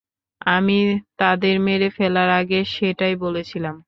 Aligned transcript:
আমি 0.47 0.77
তাদের 1.17 1.55
মেরে 1.59 1.89
ফেলার 1.91 2.29
আগে 2.39 2.59
সেটাই 2.75 3.13
বলেছিলাম। 3.23 3.75